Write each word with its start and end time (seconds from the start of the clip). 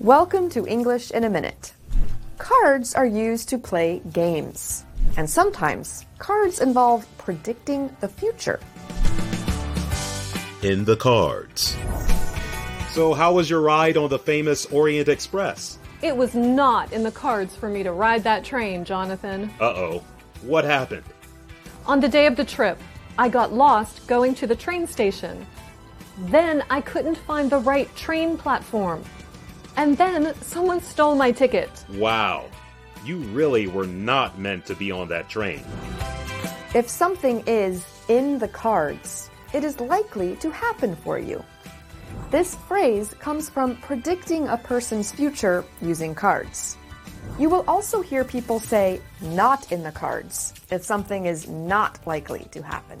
Welcome 0.00 0.48
to 0.50 0.64
English 0.64 1.10
in 1.10 1.24
a 1.24 1.28
Minute. 1.28 1.72
Cards 2.38 2.94
are 2.94 3.04
used 3.04 3.48
to 3.48 3.58
play 3.58 4.00
games, 4.12 4.84
and 5.16 5.28
sometimes 5.28 6.06
cards 6.18 6.60
involve 6.60 7.04
predicting 7.18 7.96
the 7.98 8.06
future. 8.06 8.60
In 10.62 10.84
the 10.84 10.94
cards. 10.94 11.76
So, 12.92 13.12
how 13.12 13.32
was 13.32 13.50
your 13.50 13.60
ride 13.60 13.96
on 13.96 14.08
the 14.08 14.20
famous 14.20 14.66
Orient 14.66 15.08
Express? 15.08 15.80
It 16.00 16.16
was 16.16 16.32
not 16.32 16.92
in 16.92 17.02
the 17.02 17.10
cards 17.10 17.56
for 17.56 17.68
me 17.68 17.82
to 17.82 17.90
ride 17.90 18.22
that 18.22 18.44
train, 18.44 18.84
Jonathan. 18.84 19.50
Uh 19.58 19.64
oh. 19.64 20.04
What 20.42 20.64
happened? 20.64 21.02
On 21.86 21.98
the 21.98 22.08
day 22.08 22.26
of 22.26 22.36
the 22.36 22.44
trip, 22.44 22.78
I 23.18 23.28
got 23.28 23.52
lost 23.52 24.06
going 24.06 24.36
to 24.36 24.46
the 24.46 24.54
train 24.54 24.86
station. 24.86 25.44
Then 26.18 26.62
I 26.70 26.82
couldn't 26.82 27.18
find 27.18 27.50
the 27.50 27.58
right 27.58 27.92
train 27.96 28.38
platform. 28.38 29.02
And 29.78 29.96
then 29.96 30.34
someone 30.42 30.80
stole 30.80 31.14
my 31.14 31.30
ticket. 31.30 31.84
Wow. 31.94 32.46
You 33.04 33.18
really 33.18 33.68
were 33.68 33.86
not 33.86 34.36
meant 34.36 34.66
to 34.66 34.74
be 34.74 34.90
on 34.90 35.06
that 35.10 35.28
train. 35.28 35.62
If 36.74 36.88
something 36.88 37.44
is 37.46 37.86
in 38.08 38.40
the 38.40 38.48
cards, 38.48 39.30
it 39.54 39.62
is 39.62 39.78
likely 39.78 40.34
to 40.36 40.50
happen 40.50 40.96
for 40.96 41.16
you. 41.16 41.44
This 42.32 42.56
phrase 42.56 43.14
comes 43.20 43.48
from 43.48 43.76
predicting 43.76 44.48
a 44.48 44.56
person's 44.56 45.12
future 45.12 45.64
using 45.80 46.12
cards. 46.12 46.76
You 47.38 47.48
will 47.48 47.64
also 47.68 48.02
hear 48.02 48.24
people 48.24 48.58
say 48.58 49.00
not 49.20 49.70
in 49.70 49.84
the 49.84 49.92
cards 49.92 50.54
if 50.72 50.82
something 50.84 51.26
is 51.26 51.46
not 51.48 52.04
likely 52.04 52.48
to 52.50 52.62
happen. 52.62 52.98